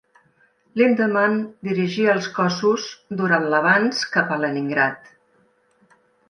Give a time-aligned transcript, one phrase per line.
[0.79, 1.35] Lindemann
[1.67, 2.87] dirigia els cossos
[3.21, 5.15] durant l'avanç cap a Leningrad.